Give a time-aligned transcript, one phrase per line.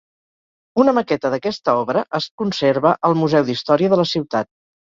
[0.83, 4.55] Una maqueta d'aquesta obra es conserva al Museu d'Història de la Ciutat.